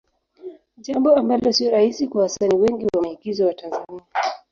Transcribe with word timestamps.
Jambo 0.77 1.15
ambalo 1.15 1.53
sio 1.53 1.71
rahisi 1.71 2.07
kwa 2.07 2.21
wasanii 2.21 2.55
wengi 2.57 2.87
wa 2.93 3.01
maigizo 3.03 3.45
wa 3.47 3.53
Tanzania. 3.53 4.05